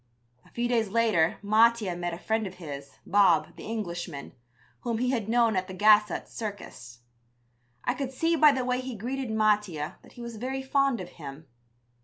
A 0.43 0.49
few 0.49 0.67
days 0.67 0.89
later 0.89 1.37
Mattia 1.43 1.95
met 1.95 2.11
a 2.11 2.17
friend 2.17 2.47
of 2.47 2.55
his, 2.55 2.97
Bob, 3.05 3.55
the 3.55 3.65
Englishman, 3.65 4.33
whom 4.79 4.97
he 4.97 5.11
had 5.11 5.29
known 5.29 5.55
at 5.55 5.67
the 5.67 5.75
Gassot 5.75 6.27
Circus. 6.27 7.01
I 7.83 7.93
could 7.93 8.11
see 8.11 8.35
by 8.35 8.51
the 8.51 8.65
way 8.65 8.81
he 8.81 8.95
greeted 8.95 9.29
Mattia 9.29 9.97
that 10.01 10.13
he 10.13 10.21
was 10.23 10.37
very 10.37 10.63
fond 10.63 11.01
of 11.01 11.09
him. 11.09 11.45